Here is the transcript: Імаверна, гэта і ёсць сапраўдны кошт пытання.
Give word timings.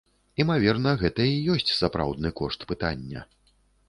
Імаверна, 0.43 0.93
гэта 1.01 1.27
і 1.31 1.35
ёсць 1.55 1.73
сапраўдны 1.81 2.31
кошт 2.39 2.65
пытання. 2.73 3.21